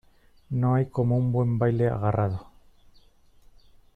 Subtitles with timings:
[0.49, 2.49] no hay como un buen baile agarrado